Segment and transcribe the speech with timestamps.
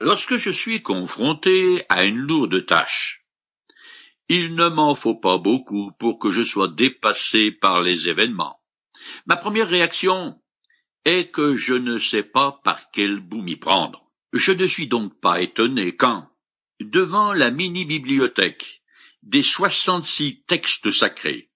[0.00, 3.24] Lorsque je suis confronté à une lourde tâche,
[4.28, 8.60] il ne m'en faut pas beaucoup pour que je sois dépassé par les événements.
[9.26, 10.40] Ma première réaction
[11.04, 14.08] est que je ne sais pas par quel bout m'y prendre.
[14.32, 16.28] Je ne suis donc pas étonné quand,
[16.80, 18.82] devant la mini-bibliothèque
[19.22, 21.50] des soixante-six textes sacrés,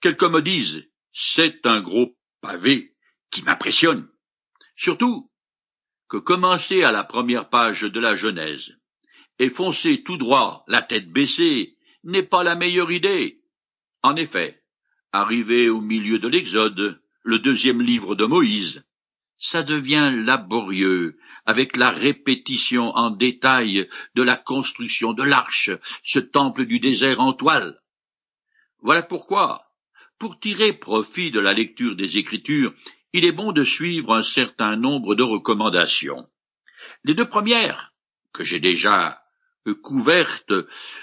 [0.00, 2.96] quelqu'un me dise c'est un gros pavé
[3.30, 4.08] qui m'impressionne.
[4.74, 5.27] Surtout
[6.08, 8.76] que commencer à la première page de la Genèse
[9.38, 13.40] et foncer tout droit, la tête baissée, n'est pas la meilleure idée.
[14.02, 14.62] En effet,
[15.12, 18.82] arrivé au milieu de l'Exode, le deuxième livre de Moïse,
[19.38, 25.70] ça devient laborieux avec la répétition en détail de la construction de l'arche,
[26.02, 27.80] ce temple du désert en toile.
[28.80, 29.64] Voilà pourquoi,
[30.18, 32.74] pour tirer profit de la lecture des Écritures,
[33.12, 36.26] il est bon de suivre un certain nombre de recommandations.
[37.04, 37.92] Les deux premières,
[38.32, 39.20] que j'ai déjà
[39.74, 40.52] couvertes,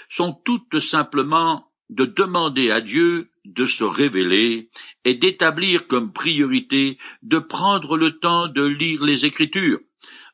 [0.08, 4.70] sont toutes simplement de demander à Dieu de se révéler
[5.04, 9.78] et d'établir comme priorité de prendre le temps de lire les Écritures.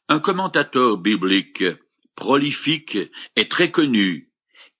[0.08, 1.64] Un commentateur biblique
[2.16, 2.98] prolifique
[3.36, 4.31] et très connu,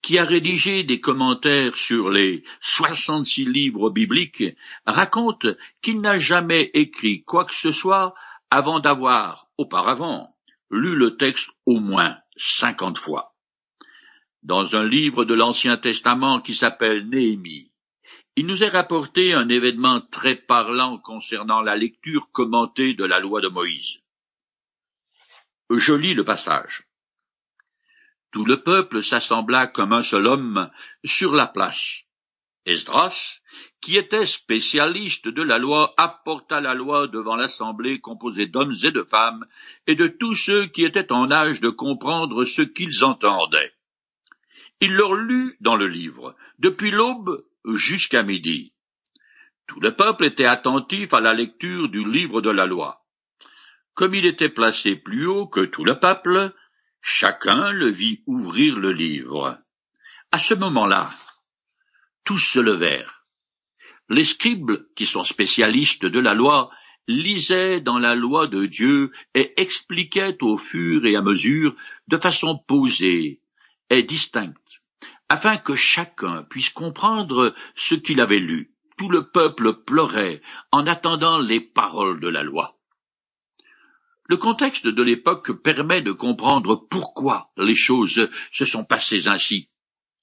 [0.03, 4.45] qui a rédigé des commentaires sur les soixante-six livres bibliques,
[4.85, 5.47] raconte
[5.81, 8.15] qu'il n'a jamais écrit quoi que ce soit
[8.51, 10.37] avant d'avoir, auparavant,
[10.71, 13.35] lu le texte au moins cinquante fois.
[14.43, 17.71] Dans un livre de l'Ancien Testament qui s'appelle Néhémie,
[18.35, 23.41] il nous est rapporté un événement très parlant concernant la lecture commentée de la loi
[23.41, 23.99] de Moïse.
[25.71, 26.89] Je lis le passage.
[28.33, 30.71] Tout le peuple s'assembla comme un seul homme
[31.05, 32.03] sur la place.
[32.65, 33.41] Esdras,
[33.81, 39.03] qui était spécialiste de la loi, apporta la loi devant l'assemblée composée d'hommes et de
[39.03, 39.45] femmes,
[39.87, 43.73] et de tous ceux qui étaient en âge de comprendre ce qu'ils entendaient.
[44.81, 48.73] Il leur lut dans le livre, depuis l'aube jusqu'à midi.
[49.67, 53.05] Tout le peuple était attentif à la lecture du livre de la loi.
[53.95, 56.55] Comme il était placé plus haut que tout le peuple,
[57.03, 59.59] chacun le vit ouvrir le livre.
[60.31, 61.11] À ce moment-là,
[62.25, 63.27] tous se levèrent.
[64.09, 66.71] Les scribes, qui sont spécialistes de la loi,
[67.09, 71.75] lisaient dans la loi de Dieu et expliquaient au fur et à mesure,
[72.09, 73.41] de façon posée
[73.91, 74.57] et distincte,
[75.29, 78.73] afin que chacun puisse comprendre ce qu'il avait lu.
[78.97, 82.79] Tout le peuple pleurait en attendant les paroles de la loi.
[84.33, 89.69] Le contexte de l'époque permet de comprendre pourquoi les choses se sont passées ainsi.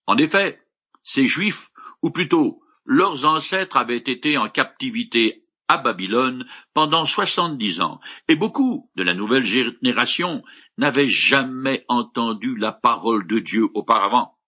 [0.08, 0.59] En effet,
[1.03, 1.70] ces Juifs,
[2.02, 8.90] ou plutôt leurs ancêtres avaient été en captivité à Babylone pendant soixante-dix ans, et beaucoup
[8.96, 10.41] de la nouvelle génération
[10.80, 14.40] n'avaient jamais entendu la parole de Dieu auparavant.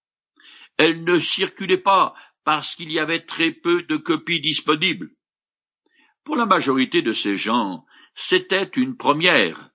[0.78, 5.12] Elle ne circulait pas parce qu'il y avait très peu de copies disponibles.
[6.24, 9.70] Pour la majorité de ces gens, c'était une première,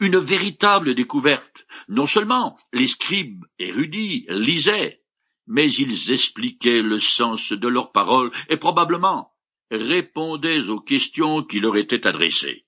[0.00, 1.66] une véritable découverte.
[1.88, 5.00] Non seulement les scribes érudits lisaient,
[5.46, 9.32] mais ils expliquaient le sens de leurs paroles et probablement
[9.70, 12.66] répondaient aux questions qui leur étaient adressées.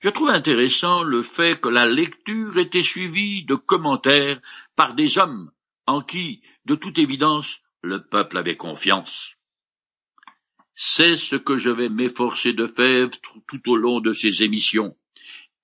[0.00, 4.40] Je trouve intéressant le fait que la lecture était suivie de commentaires
[4.74, 5.50] par des hommes
[5.86, 9.34] en qui, de toute évidence, le peuple avait confiance.
[10.82, 13.10] C'est ce que je vais m'efforcer de faire
[13.46, 14.96] tout au long de ces émissions.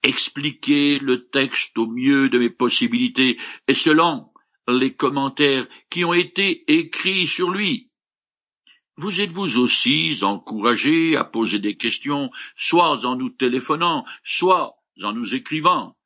[0.02, 4.28] Expliquer le texte au mieux de mes possibilités et selon
[4.68, 7.88] les commentaires qui ont été écrits sur lui.
[8.98, 15.34] Vous êtes-vous aussi encouragé à poser des questions, soit en nous téléphonant, soit en nous
[15.34, 15.96] écrivant,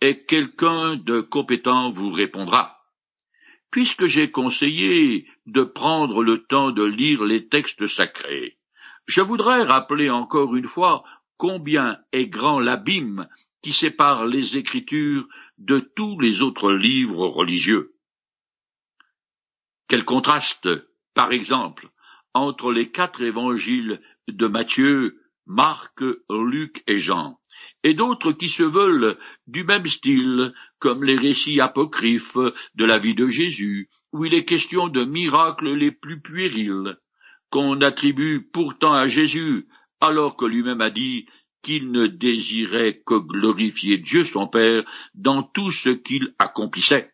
[0.00, 2.73] et quelqu'un de compétent vous répondra.
[3.74, 8.56] Puisque j'ai conseillé de prendre le temps de lire les textes sacrés,
[9.04, 11.02] je voudrais rappeler encore une fois
[11.38, 13.28] combien est grand l'abîme
[13.62, 15.26] qui sépare les Écritures
[15.58, 17.96] de tous les autres livres religieux.
[19.88, 20.68] Quel contraste,
[21.12, 21.88] par exemple,
[22.32, 26.00] entre les quatre évangiles de Matthieu, Marc,
[26.30, 27.38] Luc et Jean,
[27.82, 32.38] et d'autres qui se veulent du même style, comme les récits apocryphes
[32.74, 36.96] de la vie de Jésus, où il est question de miracles les plus puérils,
[37.50, 39.68] qu'on attribue pourtant à Jésus,
[40.00, 41.26] alors que lui-même a dit
[41.62, 47.12] qu'il ne désirait que glorifier Dieu son Père dans tout ce qu'il accomplissait.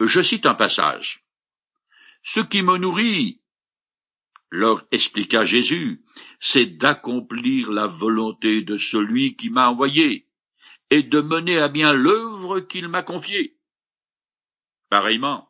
[0.00, 1.24] Je cite un passage.
[2.22, 3.40] Ce qui me nourrit
[4.50, 6.02] leur expliqua Jésus,
[6.40, 10.26] c'est d'accomplir la volonté de celui qui m'a envoyé,
[10.90, 13.58] et de mener à bien l'œuvre qu'il m'a confiée.
[14.88, 15.48] Pareillement,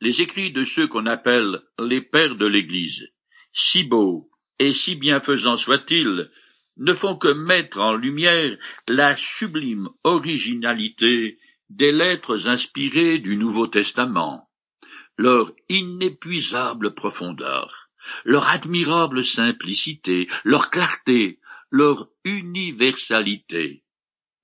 [0.00, 3.08] les écrits de ceux qu'on appelle les pères de l'Église,
[3.52, 6.30] si beaux et si bienfaisants soient-ils,
[6.78, 8.58] ne font que mettre en lumière
[8.88, 11.38] la sublime originalité
[11.70, 14.45] des lettres inspirées du Nouveau Testament,
[15.16, 17.90] leur inépuisable profondeur,
[18.24, 21.40] leur admirable simplicité, leur clarté,
[21.70, 23.84] leur universalité,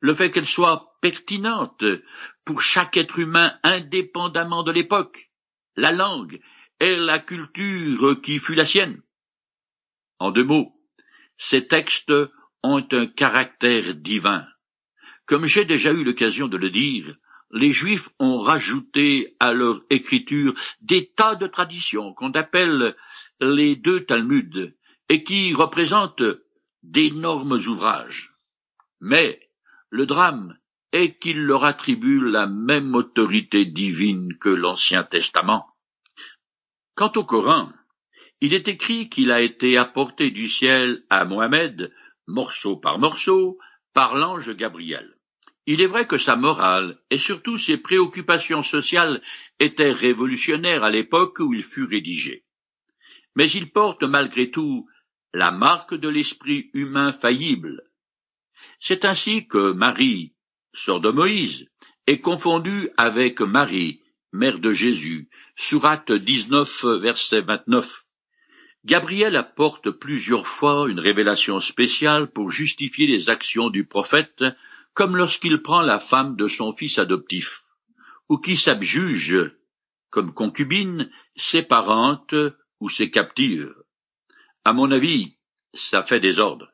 [0.01, 1.85] le fait qu'elles soient pertinentes
[2.45, 5.31] pour chaque être humain indépendamment de l'époque,
[5.77, 6.41] la langue
[6.81, 9.03] et la culture qui fut la sienne.
[10.19, 10.77] En deux mots,
[11.37, 12.13] ces textes
[12.63, 14.47] ont un caractère divin.
[15.27, 17.17] Comme j'ai déjà eu l'occasion de le dire,
[17.53, 22.97] les Juifs ont rajouté à leur écriture des tas de traditions qu'on appelle
[23.41, 24.73] les deux Talmuds
[25.09, 26.23] et qui représentent
[26.83, 28.35] d'énormes ouvrages.
[29.01, 29.41] Mais
[29.91, 30.57] le drame
[30.93, 35.67] est qu'il leur attribue la même autorité divine que l'Ancien Testament.
[36.95, 37.71] Quant au Coran,
[38.41, 41.93] il est écrit qu'il a été apporté du ciel à Mohammed,
[42.27, 43.59] morceau par morceau,
[43.93, 45.12] par l'ange Gabriel.
[45.67, 49.23] Il est vrai que sa morale et surtout ses préoccupations sociales
[49.61, 52.45] étaient révolutionnaires à l'époque où il fut rédigé.
[53.37, 54.89] Mais il porte malgré tout
[55.33, 57.83] la marque de l'esprit humain faillible.
[58.81, 60.35] C'est ainsi que Marie,
[60.75, 61.67] sœur de Moïse,
[62.07, 68.05] est confondue avec Marie, mère de Jésus, sourate 19, verset 29.
[68.85, 74.43] Gabriel apporte plusieurs fois une révélation spéciale pour justifier les actions du prophète,
[74.95, 77.65] comme lorsqu'il prend la femme de son fils adoptif,
[78.29, 79.53] ou qui s'abjuge,
[80.11, 82.35] comme concubine, ses parentes
[82.81, 83.75] ou ses captives.
[84.65, 85.37] À mon avis,
[85.75, 86.69] ça fait désordre.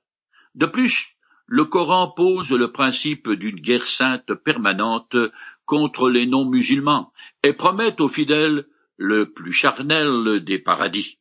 [0.55, 1.07] De plus,
[1.47, 5.17] le Coran pose le principe d'une guerre sainte permanente
[5.65, 7.13] contre les non-musulmans
[7.43, 8.67] et promet aux fidèles
[8.97, 11.19] le plus charnel des paradis.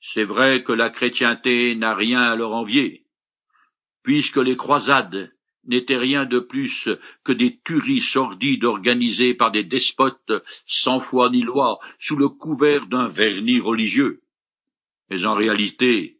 [0.00, 3.04] C'est vrai que la chrétienté n'a rien à leur envier,
[4.02, 5.34] puisque les croisades
[5.64, 6.88] n'étaient rien de plus
[7.24, 10.32] que des tueries sordides organisées par des despotes
[10.66, 14.22] sans foi ni loi sous le couvert d'un vernis religieux,
[15.10, 16.18] mais en réalité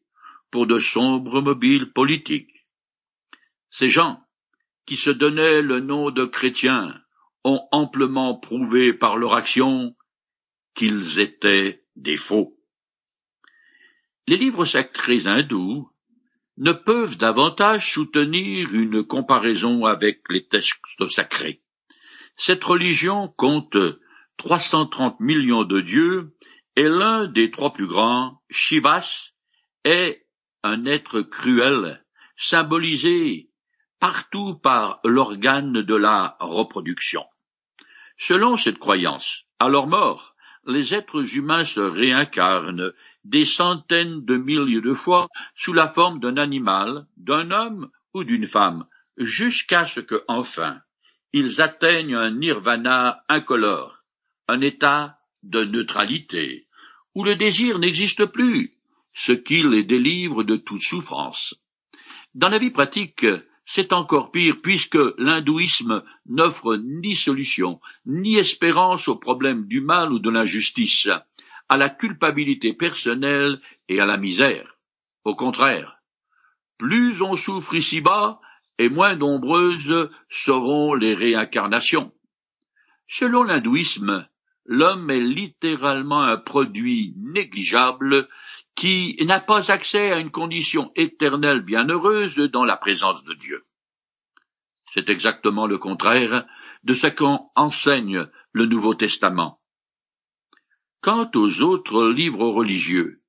[0.50, 2.66] pour de sombres mobiles politiques.
[3.70, 4.20] Ces gens,
[4.84, 7.00] qui se donnaient le nom de chrétiens,
[7.44, 9.96] ont amplement prouvé par leur action
[10.74, 12.56] qu'ils étaient des faux.
[14.26, 15.90] Les livres sacrés hindous
[16.60, 21.62] ne peuvent davantage soutenir une comparaison avec les textes sacrés.
[22.36, 23.78] Cette religion compte
[24.36, 26.36] 330 millions de dieux
[26.76, 29.32] et l'un des trois plus grands, Shivas,
[29.84, 30.26] est
[30.62, 32.04] un être cruel,
[32.36, 33.48] symbolisé
[33.98, 37.24] partout par l'organe de la reproduction.
[38.18, 40.29] Selon cette croyance, à leur mort,
[40.66, 42.92] les êtres humains se réincarnent
[43.24, 48.46] des centaines de milliers de fois sous la forme d'un animal, d'un homme ou d'une
[48.46, 48.86] femme,
[49.16, 50.80] jusqu'à ce que, enfin,
[51.32, 54.02] ils atteignent un nirvana incolore,
[54.48, 56.66] un état de neutralité,
[57.14, 58.76] où le désir n'existe plus,
[59.14, 61.54] ce qui les délivre de toute souffrance.
[62.34, 63.26] Dans la vie pratique,
[63.64, 70.18] c'est encore pire puisque l'hindouisme n'offre ni solution, ni espérance aux problèmes du mal ou
[70.18, 71.08] de l'injustice,
[71.68, 74.76] à la culpabilité personnelle et à la misère.
[75.24, 76.00] Au contraire,
[76.78, 78.40] plus on souffre ici-bas,
[78.78, 82.12] et moins nombreuses seront les réincarnations.
[83.06, 84.26] Selon l'hindouisme,
[84.64, 88.26] l'homme est littéralement un produit négligeable
[88.74, 93.66] qui n'a pas accès à une condition éternelle bienheureuse dans la présence de Dieu.
[94.94, 96.46] C'est exactement le contraire
[96.82, 99.60] de ce qu'en enseigne le Nouveau Testament.
[101.00, 103.22] Quant aux autres livres religieux,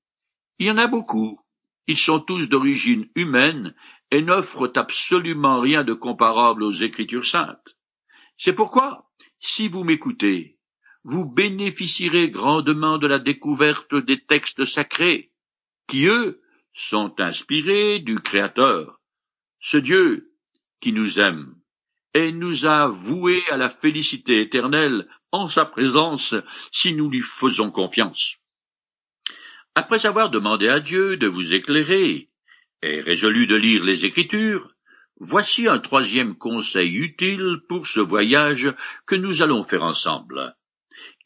[0.60, 1.40] il y en a beaucoup.
[1.88, 3.76] Ils sont tous d'origine humaine
[4.12, 7.78] et n'offrent absolument rien de comparable aux Écritures saintes.
[8.38, 10.60] C'est pourquoi, si vous m'écoutez,
[11.04, 15.31] vous bénéficierez grandement de la découverte des textes sacrés,
[15.92, 16.40] qui, eux,
[16.74, 19.02] sont inspirés du Créateur,
[19.60, 20.32] ce Dieu
[20.80, 21.54] qui nous aime
[22.14, 26.34] et nous a voués à la félicité éternelle en sa présence
[26.72, 28.38] si nous lui faisons confiance.
[29.76, 32.30] Après avoir demandé à Dieu de vous éclairer
[32.82, 34.74] et résolu de lire les Écritures,
[35.20, 38.74] voici un troisième conseil utile pour ce voyage
[39.06, 40.56] que nous allons faire ensemble.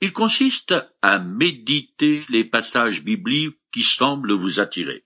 [0.01, 5.05] Il consiste à méditer les passages bibliques qui semblent vous attirer.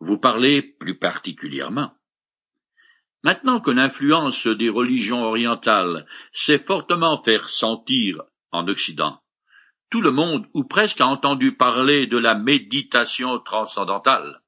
[0.00, 1.92] Vous parlez plus particulièrement.
[3.22, 9.20] Maintenant que l'influence des religions orientales s'est fortement fait sentir en Occident,
[9.90, 14.42] tout le monde ou presque a entendu parler de la méditation transcendantale,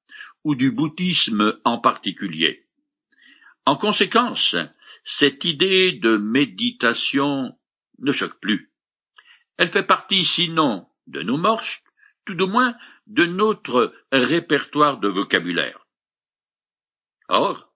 [0.45, 2.67] ou du bouddhisme en particulier.
[3.67, 4.57] En conséquence,
[5.05, 7.57] cette idée de méditation
[7.99, 8.73] ne choque plus.
[9.59, 11.83] Elle fait partie, sinon de nos morses,
[12.25, 15.87] tout au moins de notre répertoire de vocabulaire.
[17.29, 17.73] Or,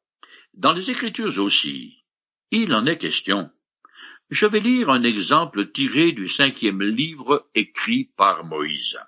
[0.54, 2.04] dans les Écritures aussi,
[2.50, 3.50] il en est question.
[4.30, 8.98] Je vais lire un exemple tiré du cinquième livre écrit par Moïse.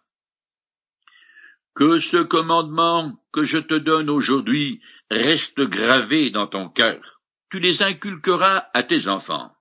[1.74, 7.20] Que ce commandement que je te donne aujourd'hui reste gravé dans ton cœur.
[7.50, 9.54] Tu les inculqueras à tes enfants,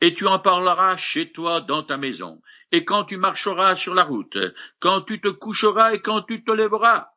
[0.00, 2.40] et tu en parleras chez toi dans ta maison,
[2.72, 4.38] et quand tu marcheras sur la route,
[4.78, 7.08] quand tu te coucheras et quand tu te lèveras,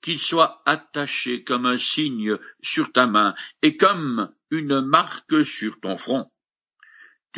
[0.00, 5.96] qu'ils soient attachés comme un signe sur ta main et comme une marque sur ton
[5.96, 6.30] front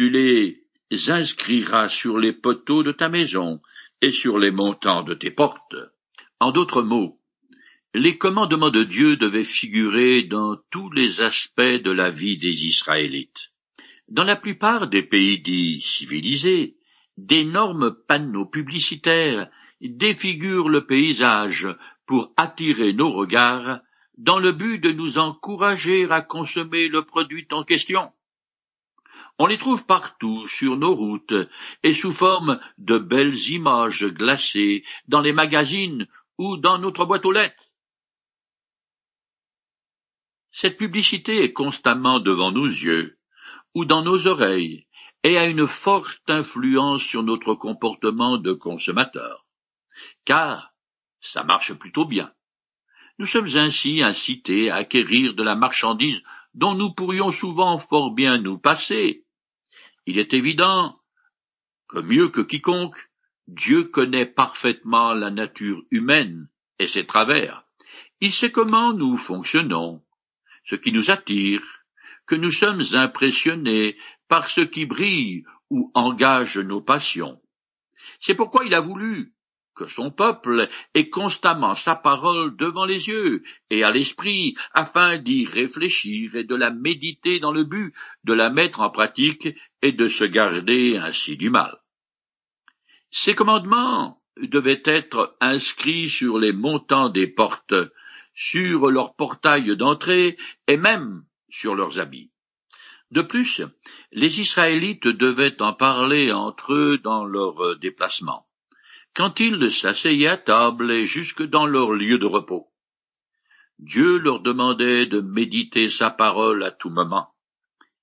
[0.01, 0.65] tu les
[1.11, 3.61] inscriras sur les poteaux de ta maison
[4.01, 5.77] et sur les montants de tes portes.
[6.39, 7.21] En d'autres mots,
[7.93, 13.50] les commandements de Dieu devaient figurer dans tous les aspects de la vie des Israélites.
[14.11, 16.77] Dans la plupart des pays dits civilisés,
[17.17, 19.49] d'énormes panneaux publicitaires
[19.81, 21.69] défigurent le paysage
[22.07, 23.79] pour attirer nos regards
[24.19, 28.13] dans le but de nous encourager à consommer le produit en question.
[29.39, 31.35] On les trouve partout sur nos routes
[31.85, 37.33] et sous forme de belles images glacées dans les magazines ou dans notre boîte aux
[37.33, 37.71] lettres.
[40.51, 43.20] Cette publicité est constamment devant nos yeux
[43.75, 44.87] ou dans nos oreilles
[45.23, 49.47] et a une forte influence sur notre comportement de consommateur.
[50.25, 50.73] Car
[51.21, 52.33] ça marche plutôt bien.
[53.19, 56.23] Nous sommes ainsi incités à acquérir de la marchandise
[56.55, 59.25] dont nous pourrions souvent fort bien nous passer,
[60.07, 60.99] il est évident
[61.89, 63.11] que mieux que quiconque,
[63.47, 66.49] Dieu connaît parfaitement la nature humaine
[66.79, 67.65] et ses travers.
[68.21, 70.03] Il sait comment nous fonctionnons,
[70.65, 71.80] ce qui nous attire,
[72.31, 73.97] que nous sommes impressionnés
[74.29, 77.43] par ce qui brille ou engage nos passions.
[78.21, 79.35] C'est pourquoi il a voulu
[79.75, 85.45] que son peuple ait constamment sa parole devant les yeux et à l'esprit, afin d'y
[85.45, 89.49] réfléchir et de la méditer dans le but de la mettre en pratique
[89.83, 91.79] et de se garder ainsi du mal.
[93.11, 97.75] Ces commandements devaient être inscrits sur les montants des portes,
[98.35, 100.37] sur leurs portails d'entrée
[100.69, 102.31] et même sur leurs habits.
[103.11, 103.63] De plus,
[104.13, 108.47] les Israélites devaient en parler entre eux dans leurs déplacements
[109.15, 112.69] quand ils s'asseyaient à table et jusque dans leur lieu de repos.
[113.79, 117.35] Dieu leur demandait de méditer sa parole à tout moment.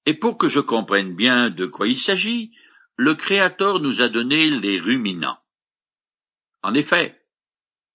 [0.06, 2.52] Et pour que je comprenne bien de quoi il s'agit,
[2.96, 5.38] le Créateur nous a donné les ruminants.
[6.64, 7.22] En effet,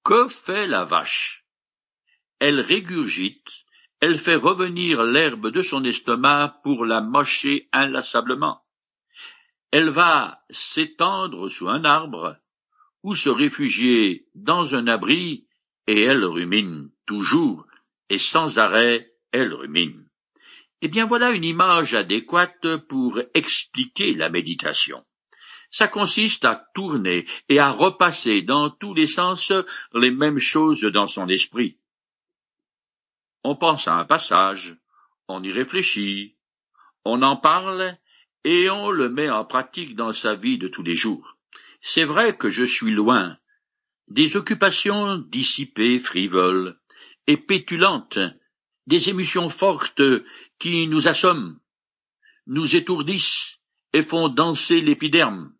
[0.04, 1.44] que fait la vache?
[2.38, 3.61] Elle régurgite,
[4.02, 8.60] elle fait revenir l'herbe de son estomac pour la mâcher inlassablement.
[9.70, 12.36] Elle va s'étendre sous un arbre,
[13.04, 15.46] ou se réfugier dans un abri,
[15.86, 17.64] et elle rumine toujours,
[18.10, 20.04] et sans arrêt elle rumine.
[20.80, 25.04] Eh bien voilà une image adéquate pour expliquer la méditation.
[25.70, 29.52] Ça consiste à tourner et à repasser dans tous les sens
[29.94, 31.78] les mêmes choses dans son esprit.
[33.44, 34.76] On pense à un passage,
[35.28, 36.36] on y réfléchit,
[37.04, 37.96] on en parle
[38.44, 41.36] et on le met en pratique dans sa vie de tous les jours.
[41.80, 43.36] C'est vrai que je suis loin
[44.08, 46.78] des occupations dissipées, frivoles
[47.26, 48.18] et pétulantes,
[48.86, 50.02] des émotions fortes
[50.58, 51.58] qui nous assomment,
[52.46, 53.58] nous étourdissent
[53.92, 55.52] et font danser l'épiderme.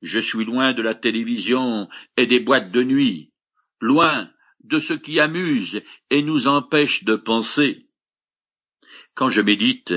[0.00, 3.32] Je suis loin de la télévision et des boîtes de nuit,
[3.80, 4.30] loin
[4.64, 7.86] de ce qui amuse et nous empêche de penser.
[9.14, 9.92] Quand je médite,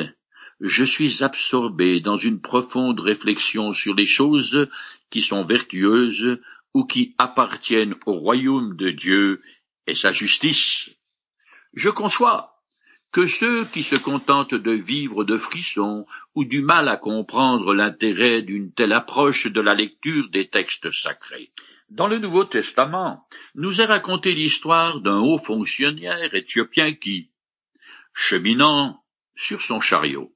[0.60, 4.68] je suis absorbé dans une profonde réflexion sur les choses
[5.10, 6.40] qui sont vertueuses
[6.74, 9.42] ou qui appartiennent au royaume de Dieu
[9.88, 10.90] et sa justice.
[11.74, 12.56] Je conçois
[13.12, 16.06] que ceux qui se contentent de vivre de frissons
[16.36, 21.52] ou du mal à comprendre l'intérêt d'une telle approche de la lecture des textes sacrés.
[21.96, 27.32] Dans le Nouveau Testament, nous est raconté l'histoire d'un haut fonctionnaire éthiopien qui,
[28.14, 29.02] cheminant
[29.38, 30.36] sur son chariot,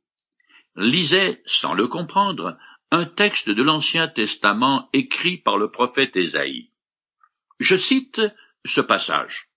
[0.78, 2.58] lisait, sans le comprendre,
[2.92, 6.72] un texte de l'Ancien Testament écrit par le prophète Ésaïe.
[7.60, 8.22] Je cite
[8.63, 9.50] ce passage.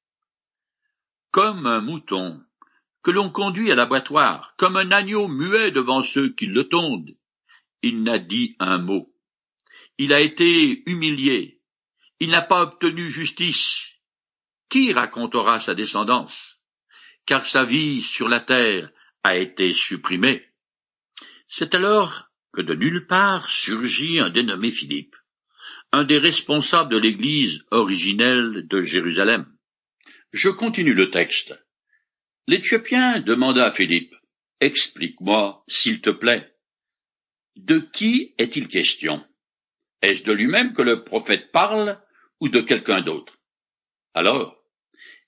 [1.31, 2.43] Comme un mouton
[3.05, 7.17] que l'on conduit à l'abattoir, comme un agneau muet devant ceux qui le tondent.
[7.81, 9.15] Il n'a dit un mot.
[9.99, 11.62] Il a été humilié.
[12.25, 13.85] Il n'a pas obtenu justice.
[14.69, 16.57] Qui racontera sa descendance?
[17.27, 18.93] Car sa vie sur la terre
[19.25, 20.47] a été supprimée.
[21.49, 25.17] C'est alors que de nulle part surgit un dénommé Philippe,
[25.91, 29.53] un des responsables de l'église originelle de Jérusalem.
[30.31, 31.53] Je continue le texte.
[32.47, 34.15] L'Éthiopien demanda à Philippe,
[34.61, 36.55] Explique-moi, s'il te plaît.
[37.57, 39.27] De qui est-il question?
[40.03, 42.01] Est-ce de lui-même que le prophète parle?
[42.43, 43.39] Ou de quelqu'un d'autre?
[44.15, 44.57] Alors,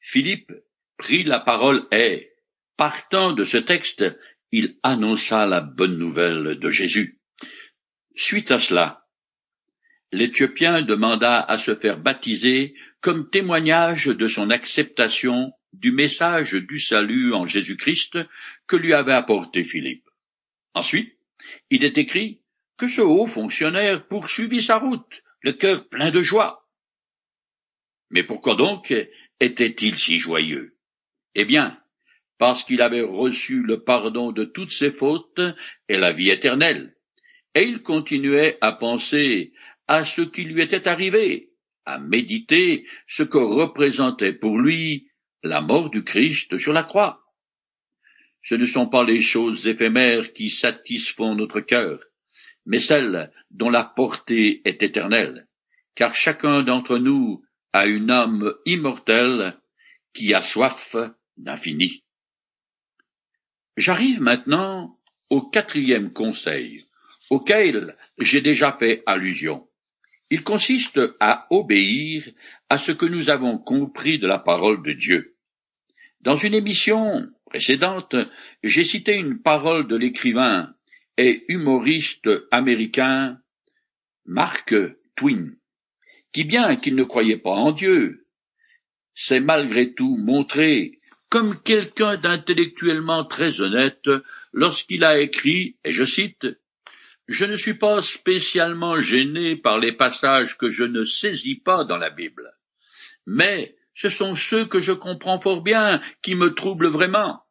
[0.01, 0.53] Philippe
[0.97, 2.33] prit la parole et,
[2.77, 4.05] partant de ce texte,
[4.51, 7.21] il annonça la bonne nouvelle de Jésus.
[8.17, 9.07] Suite à cela,
[10.11, 17.33] l'Éthiopien demanda à se faire baptiser comme témoignage de son acceptation du message du salut
[17.33, 18.19] en Jésus-Christ
[18.67, 20.09] que lui avait apporté Philippe.
[20.75, 21.17] Ensuite,
[21.71, 22.43] il est écrit
[22.77, 26.64] que ce haut fonctionnaire poursuivit sa route, le cœur plein de joie.
[28.11, 28.93] Mais pourquoi donc
[29.41, 30.77] était-il si joyeux?
[31.35, 31.79] Eh bien,
[32.39, 35.41] parce qu'il avait reçu le pardon de toutes ses fautes
[35.89, 36.97] et la vie éternelle.
[37.55, 39.53] Et il continuait à penser
[39.87, 41.53] à ce qui lui était arrivé,
[41.85, 45.09] à méditer ce que représentait pour lui
[45.43, 47.23] la mort du Christ sur la croix.
[48.43, 51.99] Ce ne sont pas les choses éphémères qui satisfont notre cœur,
[52.67, 55.49] mais celles dont la portée est éternelle,
[55.95, 57.43] car chacun d'entre nous
[57.75, 59.59] a une âme immortelle
[60.15, 60.95] qui a soif
[61.37, 62.05] d'infini.
[63.77, 64.97] J'arrive maintenant
[65.29, 66.87] au quatrième conseil,
[67.31, 69.69] auquel j'ai déjà fait allusion.
[70.31, 72.31] Il consiste à obéir
[72.69, 75.37] à ce que nous avons compris de la parole de Dieu.
[76.21, 78.15] Dans une émission précédente,
[78.63, 80.73] j'ai cité une parole de l'écrivain
[81.19, 83.41] et humoriste américain
[84.27, 84.73] Mark
[85.17, 85.51] Twain,
[86.35, 88.27] qui bien qu'il ne croyait pas en Dieu,
[89.15, 90.99] s'est malgré tout montré
[91.31, 94.09] comme quelqu'un d'intellectuellement très honnête
[94.53, 96.47] lorsqu'il a écrit, et je cite,
[97.27, 101.97] Je ne suis pas spécialement gêné par les passages que je ne saisis pas dans
[101.97, 102.53] la Bible,
[103.27, 107.44] mais ce sont ceux que je comprends fort bien qui me troublent vraiment.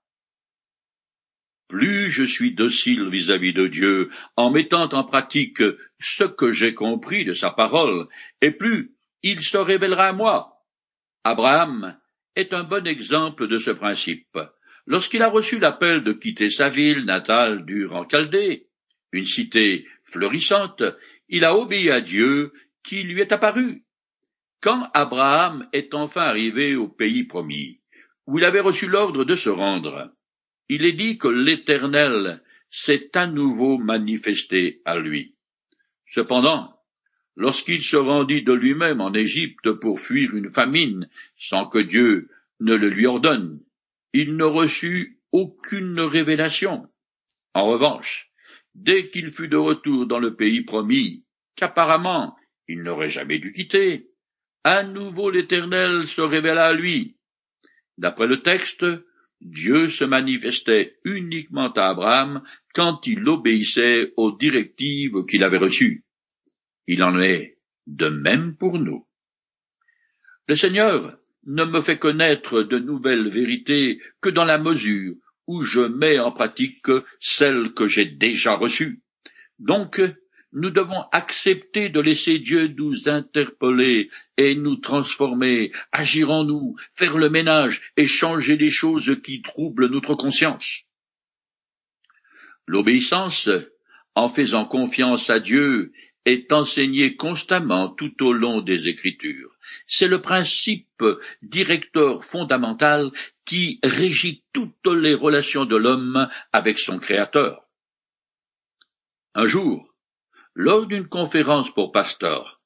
[1.73, 5.63] Plus je suis docile vis-à-vis -vis de Dieu en mettant en pratique
[5.97, 8.07] ce que j'ai compris de sa parole,
[8.41, 8.91] et plus
[9.23, 10.61] il se révélera à moi.
[11.23, 11.97] Abraham
[12.35, 14.37] est un bon exemple de ce principe.
[14.85, 18.67] Lorsqu'il a reçu l'appel de quitter sa ville natale d'Ur en Chaldée,
[19.11, 20.83] une cité florissante,
[21.27, 23.83] il a obéi à Dieu qui lui est apparu.
[24.61, 27.79] Quand Abraham est enfin arrivé au pays promis,
[28.27, 30.13] où il avait reçu l'ordre de se rendre,
[30.73, 35.35] il est dit que l'Éternel s'est à nouveau manifesté à lui.
[36.11, 36.73] Cependant,
[37.35, 42.75] Lorsqu'il se rendit de lui-même en Égypte pour fuir une famine, sans que Dieu ne
[42.75, 43.59] le lui ordonne,
[44.13, 46.87] il ne reçut aucune révélation.
[47.55, 48.31] En revanche,
[48.75, 54.09] dès qu'il fut de retour dans le pays promis, qu'apparemment il n'aurait jamais dû quitter,
[54.63, 57.17] à nouveau l'Éternel se révéla à lui.
[57.97, 58.85] D'après le texte,
[59.43, 66.05] Dieu se manifestait uniquement à Abraham quand il obéissait aux directives qu'il avait reçues.
[66.87, 69.05] Il en est de même pour nous.
[70.47, 75.15] Le Seigneur ne me fait connaître de nouvelles vérités que dans la mesure
[75.47, 76.87] où je mets en pratique
[77.19, 79.01] celles que j'ai déjà reçues.
[79.59, 80.01] Donc,
[80.53, 87.17] nous devons accepter de laisser Dieu nous interpeller et nous transformer, agir en nous, faire
[87.17, 90.83] le ménage et changer les choses qui troublent notre conscience.
[92.67, 93.49] L'obéissance,
[94.15, 95.91] en faisant confiance à Dieu
[96.25, 99.57] est enseigné constamment tout au long des Écritures.
[99.87, 101.03] C'est le principe
[101.41, 103.11] directeur fondamental
[103.45, 107.67] qui régit toutes les relations de l'homme avec son Créateur.
[109.35, 109.92] Un jour,
[110.55, 112.61] lors d'une conférence pour pasteurs,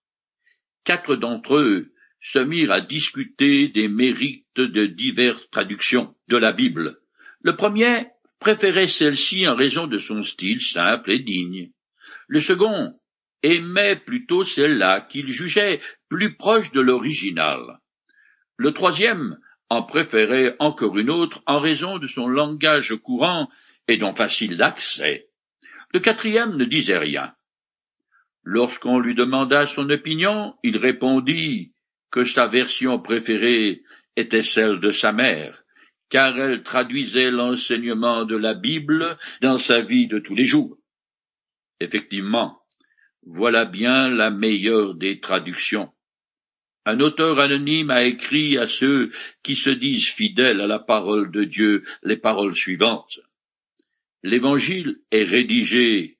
[0.83, 6.99] quatre d'entre eux se mirent à discuter des mérites de diverses traductions de la Bible.
[7.41, 8.07] Le premier
[8.39, 11.71] préférait celle-ci en raison de son style simple et digne.
[12.27, 12.99] Le second
[13.43, 17.79] aimait plutôt celle-là qu'il jugeait plus proche de l'original.
[18.57, 19.37] Le troisième
[19.69, 23.49] en préférait encore une autre en raison de son langage courant
[23.87, 25.29] et donc facile d'accès.
[25.93, 27.33] Le quatrième ne disait rien.
[28.49, 31.73] Lorsqu'on lui demanda son opinion, il répondit
[32.11, 33.83] que sa version préférée
[34.15, 35.65] était celle de sa mère,
[36.07, 40.77] car elle traduisait l'enseignement de la Bible dans sa vie de tous les jours.
[41.81, 42.57] Effectivement,
[43.25, 45.91] voilà bien la meilleure des traductions.
[46.85, 49.11] Un auteur anonyme a écrit à ceux
[49.43, 53.19] qui se disent fidèles à la parole de Dieu les paroles suivantes.
[54.23, 56.16] L'évangile est rédigé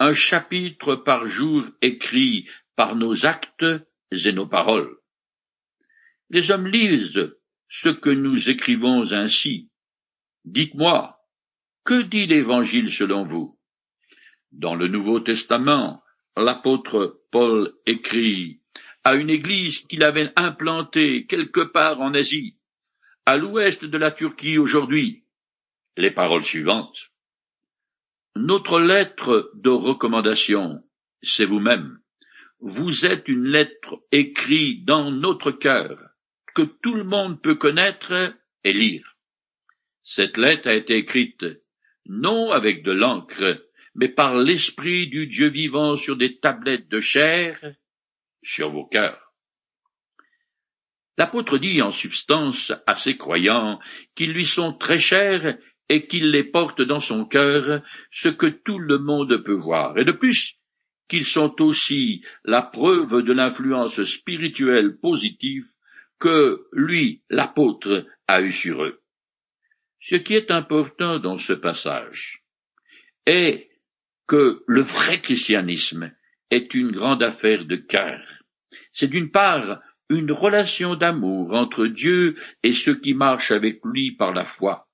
[0.00, 3.66] un chapitre par jour écrit par nos actes
[4.10, 4.96] et nos paroles.
[6.30, 7.36] Les hommes lisent
[7.68, 9.70] ce que nous écrivons ainsi.
[10.46, 11.20] Dites-moi,
[11.84, 13.58] que dit l'Évangile selon vous?
[14.52, 16.02] Dans le Nouveau Testament,
[16.34, 18.62] l'apôtre Paul écrit
[19.04, 22.56] à une église qu'il avait implantée quelque part en Asie,
[23.26, 25.24] à l'ouest de la Turquie aujourd'hui,
[25.98, 27.09] les paroles suivantes.
[28.36, 30.84] Notre lettre de recommandation,
[31.22, 31.98] c'est vous-même.
[32.60, 35.98] Vous êtes une lettre écrite dans notre cœur,
[36.54, 39.16] que tout le monde peut connaître et lire.
[40.02, 41.44] Cette lettre a été écrite
[42.06, 47.74] non avec de l'encre, mais par l'Esprit du Dieu vivant sur des tablettes de chair,
[48.42, 49.34] sur vos cœurs.
[51.18, 53.78] L'apôtre dit en substance à ses croyants
[54.14, 55.58] qu'ils lui sont très chers
[55.90, 60.04] et qu'il les porte dans son cœur, ce que tout le monde peut voir, et
[60.04, 60.54] de plus
[61.08, 65.66] qu'ils sont aussi la preuve de l'influence spirituelle positive
[66.20, 69.02] que lui, l'apôtre, a eue sur eux.
[70.00, 72.44] Ce qui est important dans ce passage
[73.26, 73.68] est
[74.28, 76.12] que le vrai christianisme
[76.52, 78.22] est une grande affaire de cœur.
[78.92, 84.32] C'est d'une part une relation d'amour entre Dieu et ceux qui marchent avec lui par
[84.32, 84.86] la foi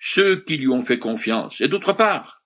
[0.00, 1.60] ceux qui lui ont fait confiance.
[1.60, 2.42] Et d'autre part,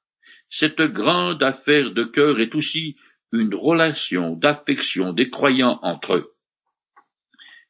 [0.51, 2.97] cette grande affaire de cœur est aussi
[3.33, 6.35] une relation d'affection des croyants entre eux.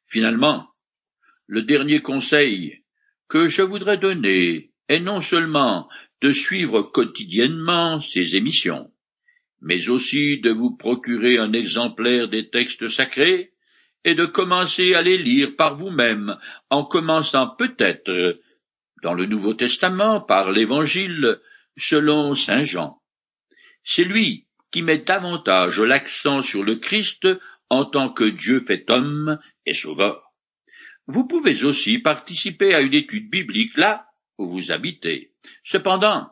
[0.08, 0.68] Finalement,
[1.46, 2.82] le dernier conseil
[3.28, 5.88] que je voudrais donner est non seulement
[6.20, 8.90] de suivre quotidiennement ces émissions,
[9.60, 13.52] mais aussi de vous procurer un exemplaire des textes sacrés
[14.04, 16.36] et de commencer à les lire par vous-même,
[16.70, 18.38] en commençant peut-être
[19.04, 21.38] dans le Nouveau Testament par l'Évangile
[21.76, 23.02] selon Saint Jean.
[23.84, 27.28] C'est lui qui met davantage l'accent sur le Christ
[27.68, 30.32] en tant que Dieu fait homme et sauveur.
[31.06, 34.06] Vous pouvez aussi participer à une étude biblique là
[34.38, 35.32] où vous habitez.
[35.62, 36.30] Cependant,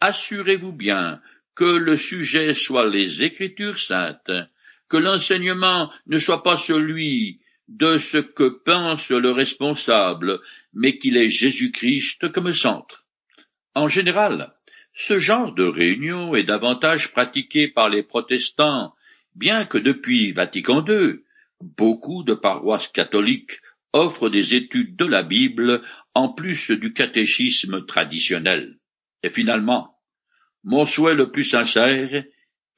[0.00, 1.20] assurez-vous bien
[1.54, 4.32] que le sujet soit les Écritures saintes,
[4.88, 10.40] que l'enseignement ne soit pas celui de ce que pense le responsable,
[10.72, 13.06] mais qu'il est Jésus-Christ comme centre.
[13.74, 14.54] En général,
[14.92, 18.94] ce genre de réunion est davantage pratiqué par les protestants,
[19.34, 21.20] bien que depuis Vatican II,
[21.60, 23.60] beaucoup de paroisses catholiques
[23.92, 25.82] offrent des études de la Bible
[26.14, 28.78] en plus du catéchisme traditionnel.
[29.22, 29.94] Et finalement,
[30.64, 32.24] mon souhait le plus sincère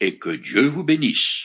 [0.00, 1.44] est que Dieu vous bénisse.